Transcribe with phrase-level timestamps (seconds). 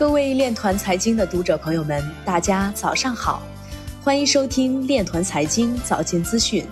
[0.00, 3.42] 各位链团财经的读者朋友们，大家早上好，
[4.02, 6.66] 欢迎收听链团财经早间资讯。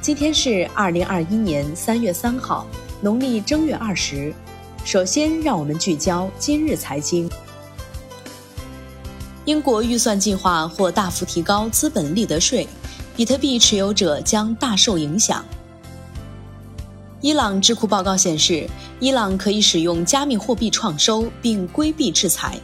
[0.00, 2.64] 今天是二零二一年三月三号，
[3.00, 4.32] 农历正月二十。
[4.84, 7.28] 首先，让我们聚焦今日财经。
[9.46, 12.68] 英国预算计划或大幅提高资本利得税，
[13.16, 15.44] 比特币持有者将大受影响。
[17.22, 18.66] 伊朗智库报告显示，
[18.98, 22.58] 伊朗可以使用加密货币创收并规避制裁。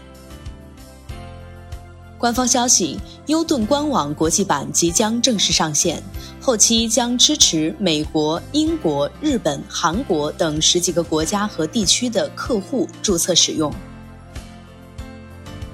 [2.17, 6.03] 官方消息：优盾官网国际版即将正式上线，
[6.41, 13.71] 后期将支持美国、英国、日本、韩国等十几个国家和地区的客户注册使用。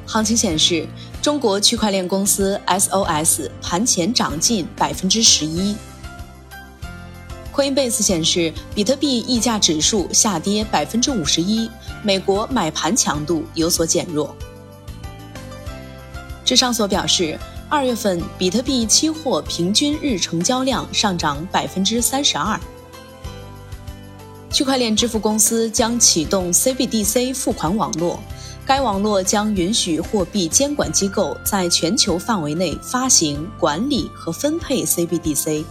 [0.05, 0.89] 行情显示，
[1.23, 5.77] 中国区块链公司 SOS 盘前涨近百分之十一。
[7.53, 11.69] Coinbase 显示，比特币溢价指数下跌百分之五十一，
[12.03, 14.35] 美国买盘强度有所减弱。
[16.45, 22.59] 智商所表示，二月份比特币期货平均日成交量上涨百分之三十二。
[24.51, 28.19] 区块链支付公司将启动 CBDC 付款网络，
[28.67, 35.65] 该网络将允许货币监管机构在全球范围内发行、管理和分配 CBDC。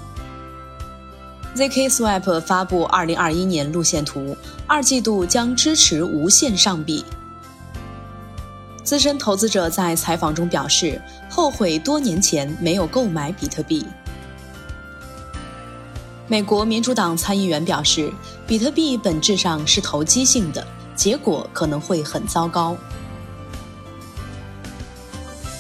[1.54, 7.04] ZKSwap 发布2021年路线图，二季度将支持无限上币。
[8.84, 13.86] 资深投资者在采访中表示，后悔多年前没有购买比特币。
[16.26, 18.10] 美国民主党参议员表示，
[18.48, 22.78] 比特币本质上是投机性的，结果可能会很糟糕。